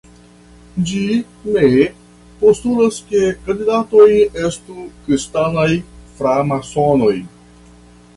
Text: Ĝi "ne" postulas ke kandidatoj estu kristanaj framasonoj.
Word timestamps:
Ĝi 0.91 1.01
"ne" 1.57 1.67
postulas 2.39 2.97
ke 3.11 3.21
kandidatoj 3.49 4.07
estu 4.47 4.87
kristanaj 5.05 5.69
framasonoj. 6.23 7.13